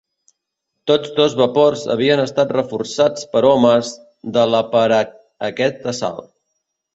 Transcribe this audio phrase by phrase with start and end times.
[0.91, 3.93] Tots dos vapors havien estat reforçats per homes
[4.39, 4.99] de la per a
[5.51, 6.27] aquest assalt.